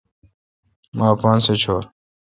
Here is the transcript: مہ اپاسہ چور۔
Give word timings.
مہ 0.97 1.07
اپاسہ 1.13 1.53
چور۔ 1.61 1.83